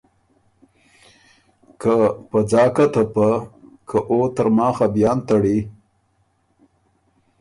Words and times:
که 1.81 1.93
په 2.29 2.39
ځاکه 2.51 2.85
ته 2.93 3.03
پۀ، 3.13 3.29
که 3.89 3.97
او 4.09 4.17
ترماخ 4.35 4.77
ا 4.85 4.87
بیان 4.95 5.19
تړی، 5.27 5.59